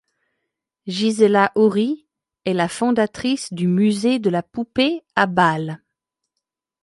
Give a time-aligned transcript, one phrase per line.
[0.87, 2.07] Gisela Oeri
[2.45, 5.79] est la fondatrice du Musée de la poupée à Bâle.